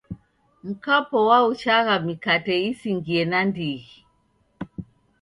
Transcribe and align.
Mkwapo 0.67 1.17
waochagha 1.29 1.95
mikate 2.05 2.53
isingie 2.69 3.23
nandighi. 3.29 3.93